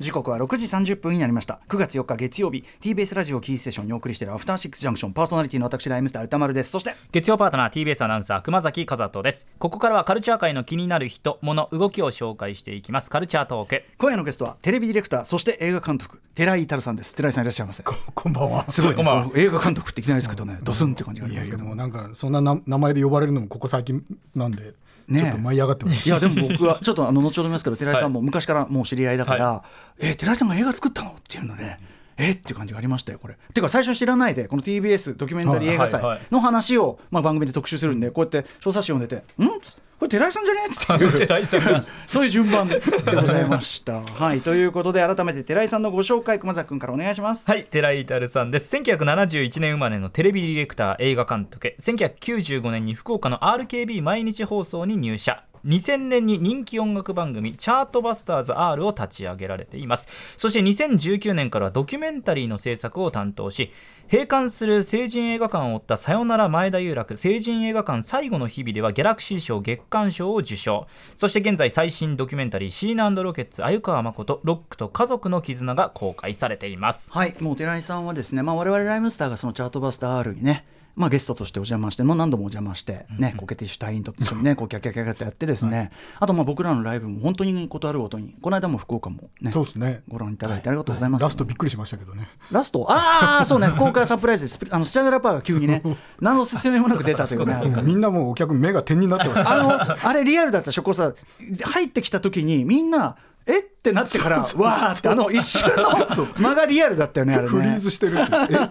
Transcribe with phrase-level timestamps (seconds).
[0.00, 1.60] 時刻は6時30分になりました。
[1.68, 6.70] 9月4日月曜日 TBS ラジオキーステーションにお送りしているアフターシックスジャンクションパーソナリティの私ライムスター歌丸です。
[6.70, 9.46] そして月曜パートナー TBS アナウンサー熊崎和人です。
[9.58, 13.10] ここからはカルチャー界の気になる人物動きを紹介していきます。
[13.10, 13.84] カルチャートーク。
[13.98, 17.14] 今夜のゲストはテレビディレクターそして映画監督寺井太さんです。
[17.14, 18.70] 寺井さんいらっしゃいませこんばんは。
[18.70, 19.32] すごい、ね、こんばんは。
[19.36, 21.62] 映画監督っていきなりですけどねドスンって感じがありますけど。
[21.62, 24.02] もうなんかそんな名前で呼ばれるのもここ最近
[24.34, 24.72] なんで
[25.18, 31.10] ちょっと舞い上がってます、いやでも僕はちょっとあの後ほど見ますけど寺井さんも昔からもう知り合いだから、はい、え寺井さんが映画作ったの？
[31.10, 31.76] っていうので、
[32.16, 33.34] えっていう感じがありましたよこれ。
[33.34, 39.48] っていうか最初知らないでこの TBS ドキュメンタリー映画祭の話を、まあ、番組で特集するんでこうやって小冊子読んでて「ん？
[39.48, 40.60] これ寺井さんじゃね？
[40.66, 41.84] っていう 寺井さんが。
[42.06, 42.80] そういう順番で
[43.14, 44.00] ございました。
[44.02, 47.46] はいということで改めて寺井さんのご紹介熊崎君からお願いします。
[47.46, 48.74] はい寺井太さんです。
[48.76, 51.74] 1971年生まれのテレビディレクター映画監督。
[51.80, 60.08] 1995年に福岡の RKB 毎日放送に入社2000年に人気音楽番組「チャートバスターズ R」を立ち上げられています。
[60.36, 63.70] そして2019年からはドキュメンタリーの制作を担当し
[64.10, 70.86] 閉館する成人映画館を追ったさよなら前田裕楽成人映画館最後の日々ではギャラクシー賞月間賞を受賞。
[71.16, 77.12] そして現在最新ドキュメンタリーシーナロケッツ鮎川誠ロックと家族の絆が公開されています。
[77.12, 80.64] はいもう寺井さんはですね、まあ、我々ライムスターがそのチャートバスター R にね
[81.00, 90.02] まあ、ゲストとしてお邪魔して、まあ、何度もお邪魔して、ね、コケティッシュ隊員と一緒にね、 こうキャキャキャキャってやってですね、はい、あとまあ僕らのライブも本当にことあるごとに、この間も福岡もね、そうですね。
[90.08, 92.28] ご覧いただいてありがとうございます、はい、ラストびっくりしましたけどね。
[92.52, 92.86] ラスト？
[92.90, 95.82] ああ、 そうね、福岡サプライズであのスチャダラパーが急にね、
[96.20, 97.82] 何の説明もなく出たというね。
[97.82, 101.14] みんなもうお客目が点になってました、あのあれリアルだったしこさ
[101.62, 103.60] 入ってきた時にみんなえ？
[103.60, 107.48] ってなってからわーってあの一瞬の間がリアルだったよねあれね。
[107.48, 108.22] フリーズしてるえ？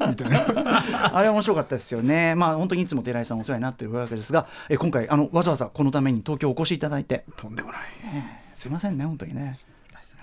[0.08, 0.84] みたいな。
[1.17, 2.36] あれ面白かったですよね。
[2.36, 7.25] まあ本当にいつも寺井さんお世話になってるわけですがえ今回あのわざわざこのために東京お越しいただいて。
[7.38, 7.81] とんでもない、
[8.14, 9.59] ね、すいませんね本当にね。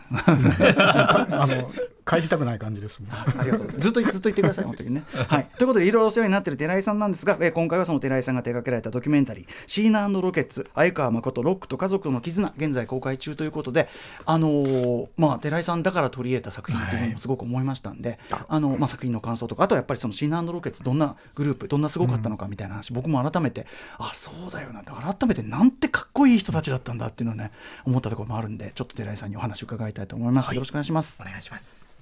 [0.24, 1.72] あの
[2.06, 5.02] 帰りたくない感じですありがとうずっとずっと言ってください本当にね。
[5.27, 13.89] はい、ということでいろいろお世話になっている寺井さんなんですが、え今回はその寺井さんが手掛けられたドキュメンタリー「シーナロケッツ相川誠ロックと家族の絆」現在公開中ということで、
[14.24, 23.66] あのー、まあ、寺井さんだから取り入れた作品というのもすごく思いましたんで、はい、あのまあ、作品の感想とかあとはやっぱりそのシーナロケッツどんなグループどんなすごかったのかみたいな話、うん、僕も改めて
[23.98, 27.50] あそうだよなって改めてなんてかっこいい人たちだったんだっていうのをね
[27.84, 30.48] 思ったところもあるんでちょっと寺井さんにお話を伺いたいと思います。
[30.48, 31.22] はい、よろしくお願いします。
[31.22, 31.95] お願いします。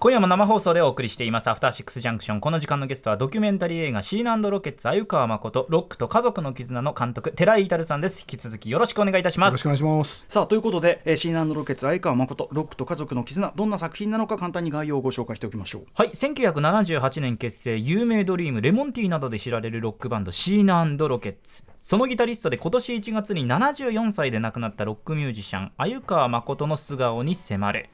[0.00, 1.50] 今夜も生放送でお送りしています。
[1.50, 8.20] アフターシックスジャンクションこの時間のゲストはドキュメンタリー映画シーナロケッツ鮎川誠ロックと家族の絆の監督寺井至さんです。
[8.22, 9.52] 引き続きよろしくお願いいたします。
[9.52, 10.24] よろしくお願いします。
[10.28, 15.86] さあということで、えー、シーナロケッツ鮎川誠ロックと家族の絆どんな作品なのか簡単に概要をご紹介しておきましょう。
[15.94, 27.88] はい1978年結成有名ドリームレモンティーなどで知られるロックバンドシーナロケッツそのギタリストで今年1月に74歳で亡くなったロックミュージシャン鮎川誠の素顔に迫る。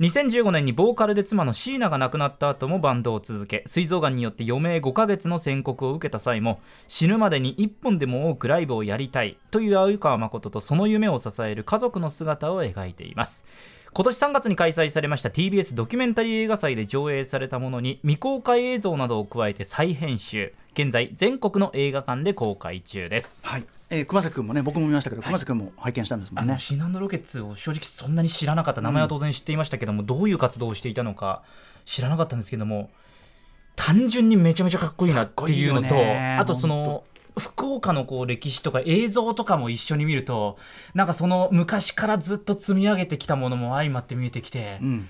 [0.00, 13.44] 2015年にボーカルで妻の椎名が亡くなった後もバンドを続け膵臓がんによって余命5ヶ月の宣告を受けた際も死ぬまでに1本でも多くライブをやりたいという鮎川誠とその夢を支える家族の姿を描いています。
[13.94, 20.54] 今年3月に開催されました TBS ドキュメンタリー映画祭で上映されたものに未公開映像などを加えて再編集。
[20.72, 23.40] 現在全国の映画館で公開中です。
[23.42, 23.66] はい。
[23.90, 26.56] えー、熊崎君もね僕も見ましたけど、熊崎君も拝見したんですもんね。
[26.56, 31.42] シナンドロケッツを正直そんなに知らなかった名前は当然知っていましたけども、うん、どういう活動をしていたのか
[31.84, 32.88] 知らなかったんですけども
[33.76, 35.94] 単純にめちゃめちゃかっこいいなっていうのと
[36.38, 37.04] あとその
[37.38, 40.58] 福岡のこう歴史とか映像とかも一緒に見ると
[40.94, 45.08] なんかその昔からずっと積み上げてきたものも相まって見えてきて、うん、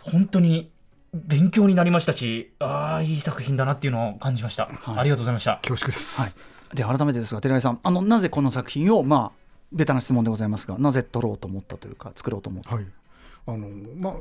[0.00, 0.70] 本当に
[1.12, 5.60] 勉強になりましたしああいい作品だなっていうのを感じました、はい、ありがとうございました。
[5.62, 9.40] 恐縮です、はい、で改めてですが寺井さんあのなぜこの作品をまあ
[9.72, 12.86] ベタな質問でございますがなぜ撮ろうと思ったというか作ろうと思った、はい
[13.54, 14.14] あのまあ、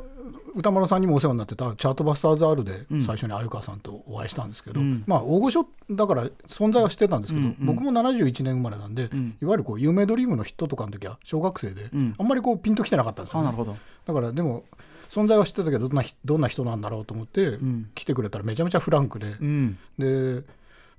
[0.55, 14.63] 歌丸さんにもお世話になってたチャートバスターズ R で最初に鮎川さんとお会いしたんですけど、うん、まあ、大御所だから存在はしてたんですけど、うんうん、僕も71年生まれなんで、うん、いわゆるこう有名ドリームのヒットとかの時は小学生で、うん、あんまりこうピンときてなかったんですよ、ね、だからでも
[15.09, 17.57] 存在は知ってたけどどんなどんな人なんだろうと思って、
[17.95, 19.33] 来てくれたらめちゃめちゃフランクで、
[19.97, 20.43] で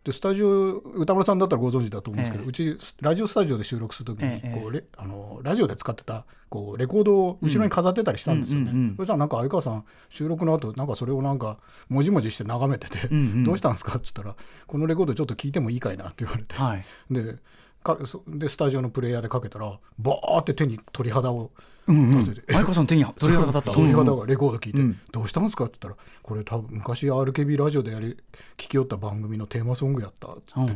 [0.05, 11.58] でスタジオ歌丸さんだったらご存知だと思うんですけど、ええ、うちラジオスタジオで収録する時にこう、え、あのラジオで使ってたこうレコードを後ろに飾ってたりしたんですよね、うんうんうん、そしたらなんか相川さん収録の後なんかそれをなんか
[11.91, 14.35] もじもじして眺めてて「うんうん、どうしたんですか?」っつったら
[14.67, 17.37] 「このレコードちょっと聞いてもいいかいな」って言われて、はい、で
[17.82, 21.50] かでスタジオのプレイヤーでかけたらバーって手に鳥肌を
[21.87, 23.73] うんうん、相川さん手に 鳥肌だった。
[23.73, 25.65] 鳥肌がレコード聞いて、うん、どうしたんですか？
[25.65, 28.17] って言ったらこれ多分昔 RKB ラジオでやり
[28.56, 30.73] 聞きよった番組のテーマソングやったっつって、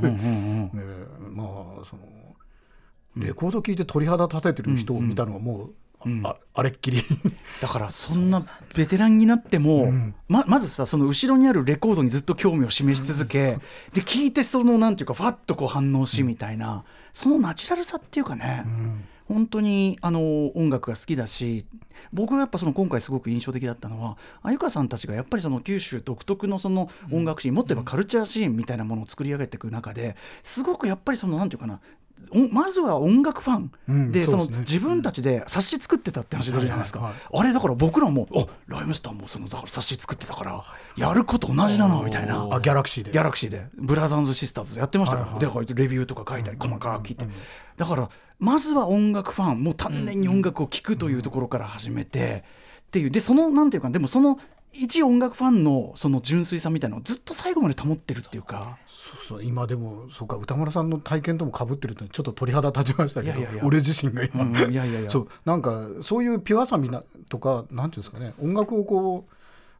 [1.30, 2.34] まあその
[3.16, 5.74] レコード聴いて鳥肌立ててる人を見たのはもう、
[6.04, 6.22] うん。
[6.24, 7.02] ああれっきり。
[7.60, 8.44] だからそんな
[8.76, 10.14] ベテランになっても、うん。
[10.28, 13.58] ままずさその後ろにあるレコードにずっと興味を示し続け、
[13.92, 18.64] で聞いてそのなんていうかファッとこう反応しみたいな、そのナチュラルさっていうかね、
[19.26, 21.64] 本当にあの音楽が好きだし
[22.12, 32.03] 僕がやっぱその今回すごく印象的だったのは鮎川さんたちがやっぱりその九州独特のその音楽シーン、もっと言えばカルチャーシーンみたいなものを作り上げていく中ですごくやっぱりそのなんていうかなお
[32.50, 40.64] まずは音楽ファン、うんでそうの自分たちで冊子作ってたって話出るじゃないですか、はいはいあれだから僕らもおライムスターもそのだから冊子作ってたから
[40.96, 42.48] やること同じだなみたいな。
[42.50, 43.10] あギャラクシーで。
[43.10, 43.66] ギャラクシーで。
[43.74, 45.18] ブラザーズ・シスターズやってました。
[45.18, 47.26] から、レビューとか書いたり細かく聞いて、
[47.76, 48.08] だから
[48.38, 52.44] まずは音楽ファンもう丹念に音楽を聴くというところから始めて、
[52.86, 53.10] っていう。
[53.10, 54.38] でそのなんていうかでもその
[54.74, 58.78] 一音楽ファンのその純粋さみたいなのをずっと最後まで保ってるっていうか。
[58.86, 59.44] そうそう。
[59.44, 63.64] 今でもそうか歌丸さんの体験ともかぶってるってちょっと鳥肌立ちましたけどいやいやいや。
[63.64, 65.10] 俺自身が今、うんいやいやいや。
[65.10, 69.33] そうなんかそういうピュアさみなとかなんていうんですかね音楽をこう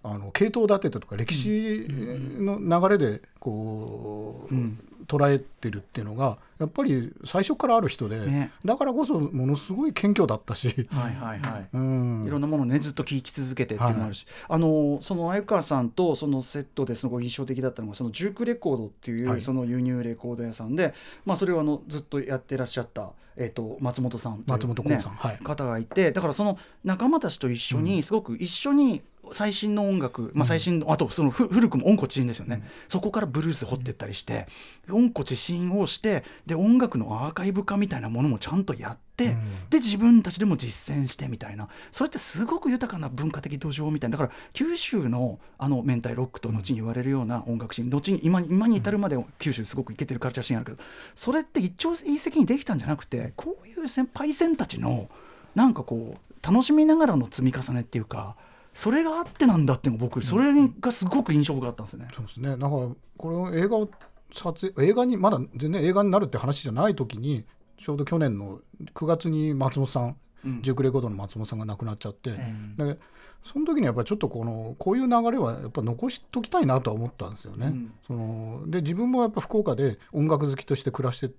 [0.05, 4.79] あの系統立ててとか歴史の流れでこう、うん。
[5.07, 8.53] 捉えてるっていうのがやっぱり最初からある人で、ね。
[8.65, 11.69] だからこそものすごい謙虚だったし、はいはいはい。
[11.73, 12.25] うん。
[12.27, 19.41] いろんなものをねずっと聞き続けてっていうのもあるし、あのその鮎川さんとそのセットですごい印象的だったのがそのジュークレコードっていう、はい。
[19.41, 25.39] その輸入レコード屋さんで、まあ、それをあのずっとやってらっしゃった、えー、と松本さんという松本幸さんねはい。
[25.39, 34.47] 方がいてだからその仲間たちと一緒にすごく一緒に最新の音楽、まあ、最新の、あとそのふ古くも温故知新ですよね、そこからブルース掘ってったりして
[34.91, 39.71] 温故知新をしてで音楽のアーカイブ化みたいなものもちゃんとやって、うん。
[39.71, 41.69] で自分たちでも実践してみたいな。
[41.93, 44.19] それってすごく豊かな文化的土壌みたいな。
[44.19, 50.83] だから九州のあの明太ロックと後に言われるような音楽シーン後に今に今に至るまで九州すごくイケてるカルチャーシーンあるけど
[51.15, 55.09] それって一朝一夕にできたんじゃなくてこういう先輩戦たちの
[55.55, 58.37] なんかこう楽しみながらの積み重ねっていうか
[58.75, 62.09] それがあってなんだっていうのが僕それがすごく印象深かったんですよね。
[62.13, 62.51] そうですね。
[62.51, 63.89] だからこの映画を
[64.33, 67.45] 撮影映画にまだ全然映画になるって話じゃない時に
[67.79, 68.61] ちょうど去年の
[68.95, 70.63] 9月に松本さん、うん。
[70.63, 72.99] ジュクレコードの松本さんが亡くなっちゃって、んで
[73.45, 77.67] その時にやっぱりちょっとこのこういう流れはやっぱ残しときたいなとは思ったんですよね。
[77.67, 77.93] うん。
[78.07, 81.31] そので自分もやっぱ福岡で音楽好きとして暮らして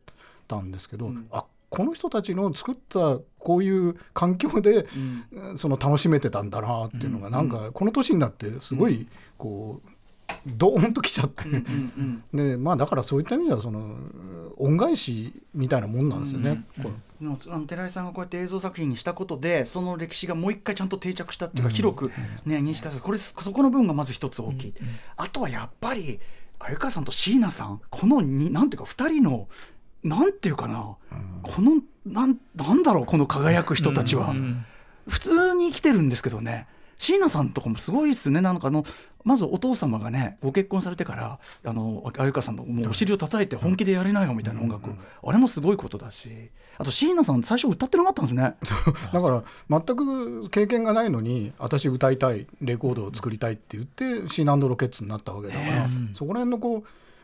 [0.48, 1.28] たんですけど、うん。
[1.32, 1.46] あ
[1.76, 4.88] この人たちの作ったこういう環境で、
[5.34, 5.58] うん。
[5.58, 9.08] その楽しめてたんだなっていうのがなんかこの年になってすごい
[9.38, 9.90] こう
[10.46, 13.96] ドーンときちゃって、うんうん でまあだからそういった意味ではその
[14.58, 16.66] 恩返しみたいなもんなんですよね。
[16.82, 16.96] この。
[17.22, 22.12] のあの寺井さんがこうやって映像作品にしたことでその歴史がもう一回ちゃんと定着したっていうか、広く、
[22.46, 23.04] ね、認識させる。
[23.04, 24.74] これそこの部分がまず一つ大きい、
[25.16, 26.20] あとはやっぱり
[26.60, 29.48] 鮎川さんと椎名さんこのになんていうか2人の
[30.06, 30.96] なんていうかな、
[31.42, 34.36] このなんなんだろうこの輝く人たちは、
[35.08, 36.68] 普通に生きてるんですけどね。
[36.98, 38.40] 椎名さんとかもすごいっすね。
[38.40, 38.86] なんかあの
[39.24, 44.92] まずお父様がねご結婚されてからあの鮎川さんのもうお尻を叩いて本気でやれないよみたいな音楽。
[44.92, 44.94] を、
[45.24, 46.52] あれもすごいことだし。
[46.78, 48.56] あと椎名さん最初歌ってなかったんですね。
[49.12, 56.84] だから全く経験がないのに私歌いたいレコードを作りたいって言ってシーナンドロケッツになったわけだから、そこら辺のこう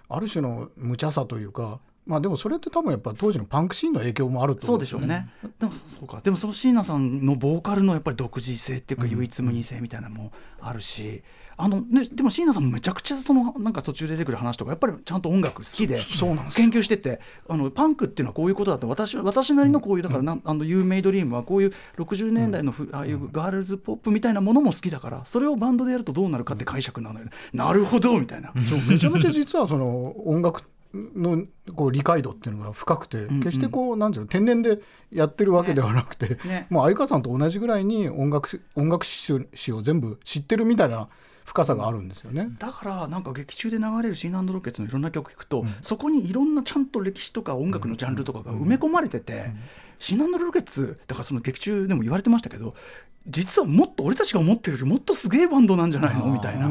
[0.09, 5.29] ある種の無茶さというかまあでもそれって多分やっぱ当時のパンクシーンの影響もあるとそう思でしょうね、
[5.59, 6.19] でもそうか。
[6.21, 11.23] でもその椎名さんのボーカルのやっぱり独自性っていうか唯一無二性みたいなのもあるし、
[11.57, 28.51] あのね、でも椎名さんもめちゃくちゃそのなんか途中で出てくる話とかやっぱりちゃんと音楽好きで研究しててあのパンクっていうのはこういうことだって私私なりのこういうだからなんあの You Made Dream はこういう60年代のふ、ああいうガールズポップみたいなものも好きだからそれをバンドでやるとどうなるかって解釈なのよ、なるほどみたいな。
[28.67, 31.45] そうめちゃめちゃ実はその音楽の
[31.75, 34.79] こう理解度っていうのが深くて、ん決してこうなんていうの天然で
[35.11, 36.67] やってるわけではなくて、ね。
[36.69, 41.07] もう相川さんと同じぐらいに音楽史音楽史史を全部知ってるみたいな
[41.45, 42.49] 深さがあるんですよね。
[42.59, 49.51] だからなんか劇中で流れるシーナンドロケッツのいろんな曲聴くと、そこにいろんなちゃんと歴史とか音楽のジャンルとかが埋め込まれてて、
[49.99, 52.73] シーナンドロケッツだからその劇中でも言われてましたけど
[53.27, 56.25] 実はもっと俺たちが思ってるよりもっとすげえバンドなんじゃないの？
[56.25, 56.67] みたいな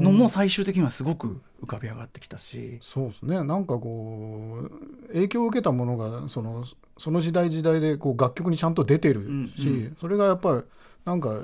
[0.00, 2.78] ののも最終的にはすごく浮かび上がってきたし。
[2.82, 3.44] そうですね。
[3.44, 6.64] なんかこう影響を受けたものがその
[6.98, 9.96] その時代時代でこう楽曲にちゃんと出てるし、うん。
[10.00, 10.62] それがやっぱり
[11.04, 11.42] なんか、う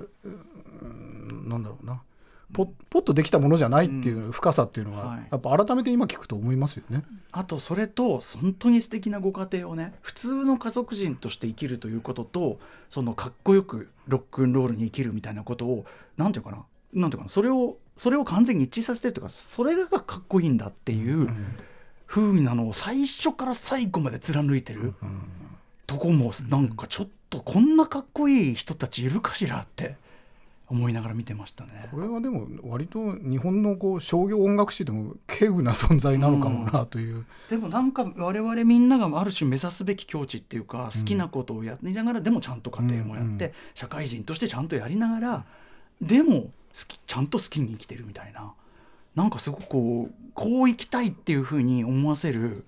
[0.84, 2.02] んなんだろうな。
[2.52, 5.26] ポポッとできたものじゃないっていう深さっていうのは、はい。
[5.30, 7.02] やっぱ改めて今聞くと思いますよね。
[7.32, 12.58] あとそれと本当に素敵なご家庭をね普通の家族人として生きるということと
[12.88, 15.84] そのかっこよくロックンロールに生きるみたいなことを
[16.16, 21.28] なんていうかななんていうかなそれをそれを完全に一致させてるというかそれがかっこいいんだっていう
[22.06, 24.94] 風なのを最初から最後まで貫いてる。
[25.86, 29.94] とこもなんかちょっとこんなかっこいい人たちいるかしらって
[30.68, 31.88] 思いながら見てましたね。
[31.92, 45.44] これはでも割と日本のこう商業音楽史でも稀有な存在なのかもなという、うん、でもなんか我々みんながある種目指すべき境地っていうか好きなことをやりながら、でもちゃんと家庭もやって、社会人としてちゃんとやりながら
[46.02, 46.50] でも好
[46.84, 48.52] きちゃんと好きに生きてるみたいな
[49.14, 52.66] なんかすごくこうこう生きたいっていうふうに思わせる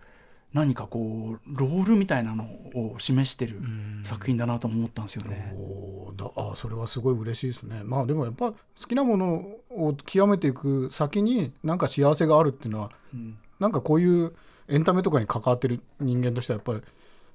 [0.55, 3.61] 何かこうロールみたいなのを示してる
[4.05, 5.55] 作品だなと思ったんですよね。
[5.55, 7.83] おだあそれはすごい嬉しいですね。
[7.85, 14.33] まあでもやっぱ好きなものを極めていく先になんか幸せがあるっていうのは、うん、なんかこういう
[14.69, 16.81] エンタメとかに関わってる人間としてはやっぱり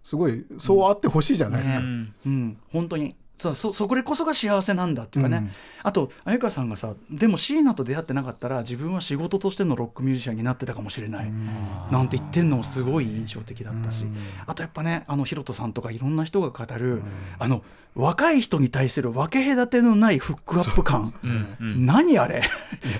[0.03, 1.79] すごいそうあってほしいじゃないですか。
[1.79, 5.49] うん、うん、本当にそそそここそが幸せなんだっていうかね、うん、
[5.83, 11.31] あと鮎川さんがさでも椎名と出会ってなかったら自分は仕事としてのロックミュージシャンになってたかもしれない、
[11.91, 14.05] なんて言ってんのもすごい印象的だったし、
[14.45, 17.01] あとやっぱねあのヒロトさんとかいろんな人が語る、
[17.39, 17.63] あの
[17.95, 21.13] 若い人に対する分け隔てのないフックアップ感、
[21.59, 22.41] 何あれ？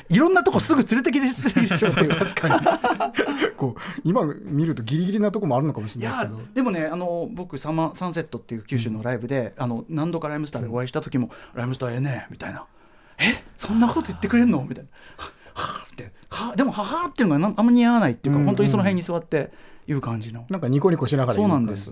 [0.09, 1.89] いろんなとこすぐ連れてきてするでしょ。
[1.89, 2.65] っていう確かに。
[3.57, 6.53] こう今見るとギリギリなとこもあるのかもしれないですけど。
[6.53, 12.65] でもねあの僕サマサンセットっていう九州のライブで、あの何度かライムスターでお会いした時も「ライムスターええね」みたいな
[13.19, 16.11] 「えそんなこと言ってくれんの?」みたいな「はあ」って。
[16.29, 19.51] はでも「はは」っていうのがあんま似合わないっていうか、本当にその辺に座って
[19.87, 20.45] いう感じの。
[20.49, 21.91] なんかニコニコしながらそうなんです。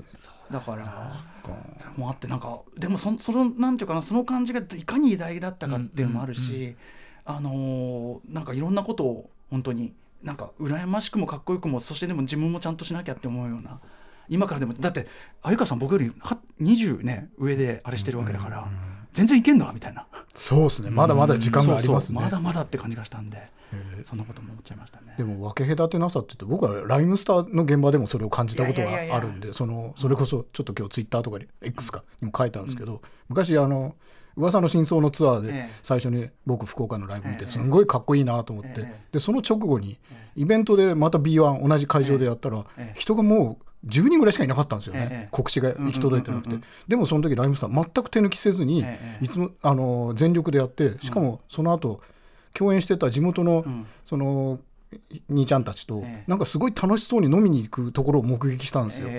[0.52, 1.24] だから
[1.96, 6.76] もあってなんかでもそそのなんていうかなその感じがいかに偉大だったかっていうのもあるし、
[7.26, 9.94] あのー、なんかいろんなことを本当に
[10.24, 13.80] なんか羨ましくもかっこよくもそしてでも自分もちゃんとしなきゃって思うような
[14.32, 15.06] 今からでもだって
[15.44, 16.12] 鮎川さん僕より
[16.60, 18.68] 20ね上であれしてるわけだから、
[19.14, 19.72] 全然いけんの？
[19.74, 20.08] みたいな。
[20.34, 20.90] そうですね。
[20.90, 23.52] まだまだ時間がありますね、まだまだって感じがしたんで。
[24.04, 25.16] そんなことも思っちゃいましたね。
[25.18, 33.96] でも分け隔てなさって言って僕はライムスターの現場でもそれを感じたことがあるんでそのそれこそちょっと今日ツイッターとかに X かにも書いたんですけど、うん、昔あの
[34.36, 40.00] 噂の真相のツアーで最初に僕福岡のライブ見てすごいかっこいいなと思ってでその直後に
[40.36, 46.56] イベントでまた B1 同じ会場でやったら人がもう10人ぐらいしかいなかったんですよね、ええ、告知が行き届いてなくて、
[46.88, 48.86] でもその時ライムスター全く手抜きせずに、
[49.22, 52.02] いつもあの全力でやってしかもその後
[52.54, 53.66] 共演してた地元の、
[54.06, 54.60] その
[55.30, 59.10] 兄ちゃんたちと、なんかすごい楽しそうに飲みに行くところを目撃したんですよ。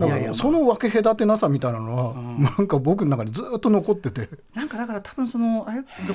[0.00, 4.28] だからその分け隔てなさみたいなのは、なんか僕の中にずっと残ってて。
[4.54, 5.66] なんかだから多分その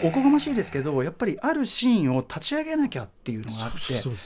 [0.04, 3.78] おこがましいですけどやっぱりあるシーンを立ち上げなきゃっていうのがあって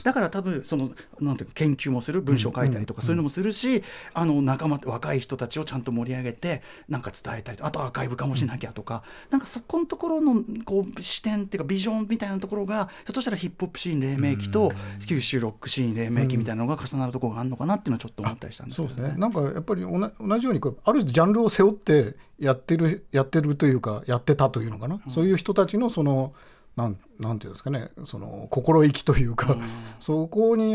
[0.02, 14.72] だから多分そのなんていうか研究もする文章を書いたりとかそういうのもするし、あの仲間若い人たちをちゃんと盛り上げてなんか伝えたりあとアーカイブ化もしなきゃとか、なんかそこのところのこう視点っていうかビジョンみたいなところがひょっとしたらヒップホップシーン黎明期と
[15.06, 19.20] 九州ロックシーン黎明期みたいなのが重なるところがあるのかなっていうのはちょっと思ったりしたんですけど、ね、そうですね。
[19.20, 26.32] なんかやっぱり同じようにあるジャンルを背負ってやってるやってるというかやってたというのかな、うん、そういう人たちのその
[26.76, 29.62] なんなんていうんですかねその心意気というか、うん、
[30.00, 30.74] そこに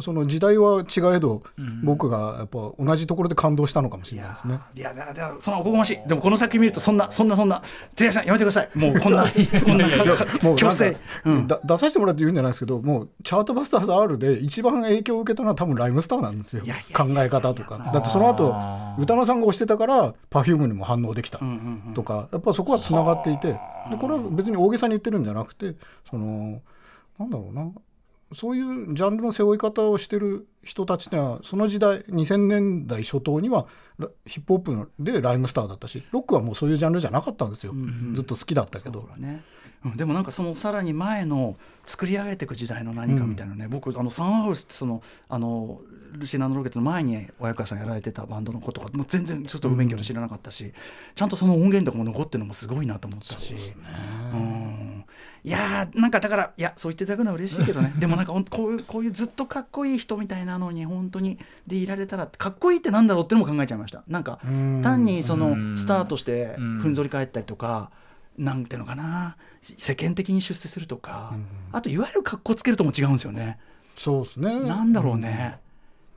[0.00, 4.60] その時代は違えど、うん、僕がやっぱ同じところで感動したのかもしれないですね。
[4.76, 7.62] いやじゃあそのおこがましいでもこの作品見るとそんなそんなそんな
[7.96, 8.70] 寺さんやめてください。
[8.74, 9.24] もうこんな
[9.66, 9.88] こんな
[10.42, 16.62] もう強制、うん、だ出させてもらって言うんじゃないですけどもうチャートバスターズ R で一番影響を受けたのは多分ライムスターなんですよ。
[16.92, 17.78] 考え方とか。
[17.92, 18.54] だってその後
[18.98, 21.40] 歌野さんが推してたから Perfume にも反応できた
[21.94, 23.58] とかやっぱそこはつながっていて
[23.90, 25.74] でこれは別に大げさに言ってるんじゃなくて
[26.08, 26.62] その
[27.18, 27.70] なんだろうな。
[28.32, 33.66] そういうジャンルの背負い方をしてる人たちにはその時代2000年代初頭には
[34.26, 39.08] ヒップホップでライムスターだったしロックはもうそういうジャンルじゃなかったんですよ、うんうん、ずっと好きだったけど。
[39.18, 39.44] ね。
[39.84, 50.72] うん、でもなんかそのさらに前の作り上げていく時代の何かみたいなね、うん、僕あのサンハウスってそのあのルシナのロケッツの前に親川さんやられてたバンドのことがもう全然ちょっと不勉強で知らなかったし、うん、
[51.14, 53.54] ちゃんとその音源とかも残ってるのもすごいなと思ったし。
[54.32, 54.63] う、ん、
[55.44, 57.92] いやーなんかだからいやそう言っていただくのは嬉しいけどね。
[58.00, 64.02] でもなんかこういうこういうずっとかっこいい人みたいなのに本当にでいられたらかっこいいってなんだろうってのも考えちゃいました。
[64.08, 64.38] なんか
[64.82, 67.90] 単にそのスタートしてふんぞり返ったりとか
[68.38, 69.36] なんていうのかな。
[69.60, 71.34] 世間的に出世するとか。
[71.72, 73.58] あといわゆるかっこつけるとも違うんですよね。
[73.96, 74.60] そうですね。
[74.60, 75.58] なんだろうね、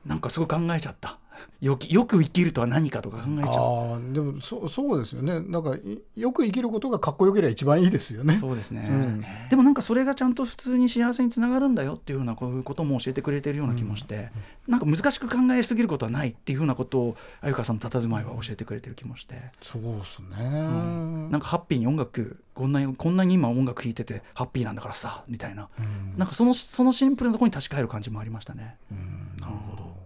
[0.04, 1.18] なんかすごい考えちゃった。
[1.60, 3.96] よきよく生きるとは何かとか考えちゃう。
[3.96, 5.40] あでもそそうですよね。
[5.40, 5.76] なんか
[6.16, 8.34] よく生きることがかっこよければ一番いいですよね。
[8.34, 14.30] そうですね、でもなんかそれがちゃんと普通に幸せにつながるんだよっていうようなこういうことも教えてくれてるような気もして、
[14.66, 19.50] うん、なんか難しく考えすぎることはないっていうふうなことを鮎川さんの佇まいは教えてくれてる気もして。
[19.62, 28.76] そうですね、うん、なんかハッピーに音楽こんなにこんなに今音楽聴いててハッピーなんだからさみたいな、うん、なんかそのそのシンプルなところに確かめる感じもありましたね。
[28.90, 29.97] うん、なるほど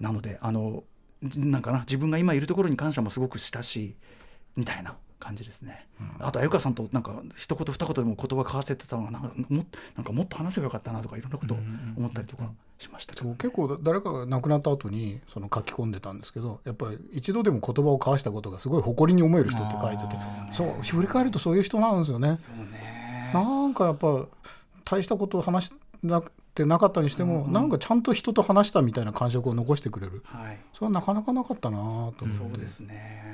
[0.00, 0.84] なのであの
[1.36, 3.94] なんかな自分が今いるところに感謝もすごくしたし
[4.56, 5.86] みたいな感じですね、
[6.18, 9.64] うん、あと鮎川さんとなんか一言二言でも言葉交わせてたのがなんかも
[9.96, 11.58] なんかもっと話せばよかったなとかいろんなことを
[11.96, 13.14] 思ったりとかしました。
[13.14, 20.16] けど、ね、結構誰かが亡くなった後にその書き込んでたんですけどやっぱり一度でも言葉を交わしたことがすごい誇りに思える人って書いてて
[20.50, 22.36] そう、ね,、振り返るとそういう人なんですよね。
[22.38, 23.30] そうね。
[23.34, 24.26] なんかやっぱ
[24.84, 32.26] 大したことを話しなってなかったにしても、うんうん、なんかちゃんと人と話したみたいな感触を残してくれる、はい、それはなかなかなかったなと思って。
[32.26, 33.30] そうですね。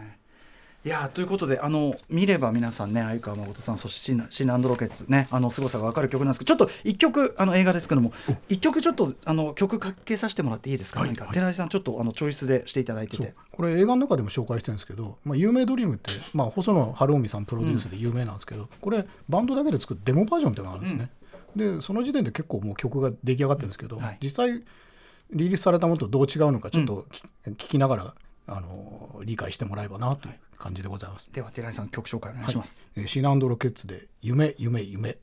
[0.87, 8.13] いやということであの見れば皆さんね相川誠さんそしてシーナンドロケッツねあの凄さが分かる曲なんですけどちょっと一曲あの映画ですけども
[8.49, 13.35] 一曲ちょっとあの曲かけさせてもらっていいですか、はい、何か、寺井さんちょっとあのチョイスでしていただいてて。
[13.51, 21.26] これ映画の中でも紹介してるんですけど「まあ、有名ドリーム」って、まあ、細野晴臣さんプロデュースで有名なんですけど、うん、これバンドだけで作るデモバージョンっていうのがあるんですね、うん、
[21.57, 24.63] でその時点で結構もう曲が出来上がってるんですけど、はい、実際
[25.31, 27.07] リリースされたものとどう違うのかちょっと、
[27.45, 28.15] 聞きながら
[28.47, 31.31] あの理解してもらえばなという感じでございます。
[31.33, 32.87] では寺井さん曲紹介お願いします。
[32.97, 35.19] はい、シナンドロケッツで夢夢夢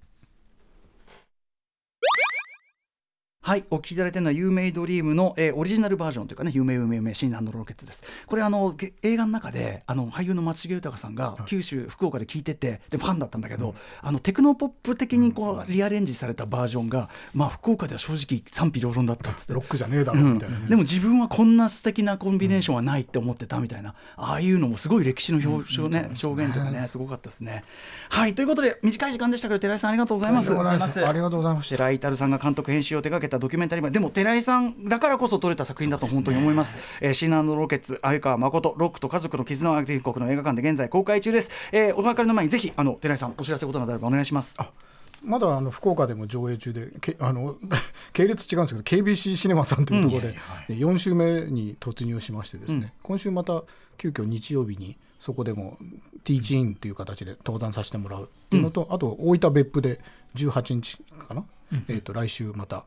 [3.46, 8.02] はいお聞きいただいてるのは「ユーメイドリームの」えー、オリジナルバージョンというかね「夢夢夢シーナンドロケッツ」です。
[8.26, 19.54] これあの映画の中であの俳優の松重豊さんが九州福岡で聞いててでファンだったんだけど、うん、あのテクノポップ的にこうリアレンジされたバージョンが、まあ福岡では正直賛否両論だったっつって。
[19.54, 20.62] ロックじゃねえだろみたいな、ね。
[20.64, 27.66] うん、でも自分はこんな素敵なコンビネーションはないって思ってたみたいな、ああいうのもすごい歴史の表彰ね、証言とかねすごかったですね。
[28.08, 30.54] はいということで短い時間でしたけど寺井さんありがとうございます。
[30.54, 30.56] あ
[31.12, 31.70] りがとうございます。
[31.70, 36.74] 寺井太さんが監督編集を手掛けたドキュメンタリーでも寺井さんだからこそ撮れた作品だと本当に思います。
[36.74, 41.52] すね、えー、シーナロケッツ、相川誠、ロックと家族の絆は全国の映画館で現在公開中です。
[41.72, 44.56] えー、お別れの前にぜひあの寺井さんお知らせことなどあればお願いします。
[45.24, 47.56] まだあの福岡でも上映中でけ あの
[48.12, 50.38] 系列違うんですけど KBC シネマさんというところで、
[50.70, 53.64] うん、4週目に突入しましてですね、うん、今週また
[53.98, 55.78] 急遽日曜日にそこでも
[56.26, 60.02] ティーチインという形で登壇させてもらうっていうのと、うん、あと大分別府で
[60.36, 61.46] 18日かな、
[61.88, 62.84] えー、と来週また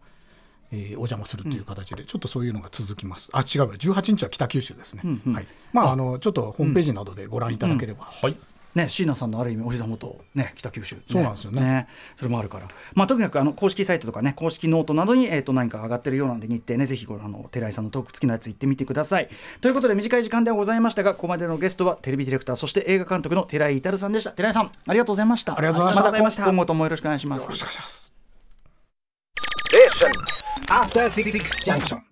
[0.72, 3.28] えー、お邪魔するという形で、ちょっとそういうのが続きます。
[3.32, 5.02] あ、違う、18日は北九州ですね。
[5.04, 5.46] うんうん、はい。
[5.72, 8.04] まあ、あの、ちょっとホームページなどでご覧いただければ。
[8.04, 8.36] はい。
[8.76, 19.30] ね、シーナさんのある意味お膝元、ね、北九州、ね、そうなんですよね、ね、それもあるから、まあ、とにかくあの公式サイトとかね公式ノートなどに、えー、と何か上がってるようなんで日程ねぜひごあの寺井さんのトーク付きのやつ行ってみてください。
[19.62, 24.32] ということで短い時間ではございましたがここまでのゲストはテレビディレクターそして映画監督の寺井到さんでした。
[24.32, 25.56] 寺井さんありがとうございました。
[25.56, 26.42] ありがとうございました。
[26.42, 27.44] また今後ともよろしくお願いします。
[27.44, 27.86] よろしくお願いしま
[30.26, 30.35] す
[30.68, 32.02] After Six Junction.